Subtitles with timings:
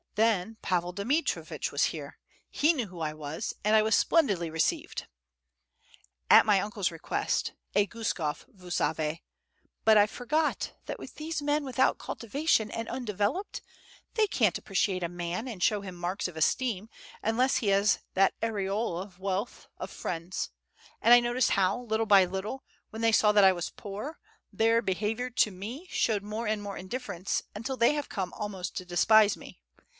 [0.15, 2.17] Then Pavel Dmitrievitch was here;
[2.49, 5.07] he knew who I was, and I was splendidly received.
[6.29, 9.19] At my uncle's request a Guskof, vous savez;
[9.85, 13.61] but I forgot that with these men without cultivation and undeveloped,
[14.15, 16.89] they can't appreciate a man, and show him marks of esteem,
[17.23, 20.49] unless he has that aureole of wealth, of friends;
[21.01, 24.17] and I noticed how, little by little, when they saw that I was poor,
[24.51, 28.83] their behavior to me showed more and more indifference until they have come almost to
[28.85, 29.59] despise me.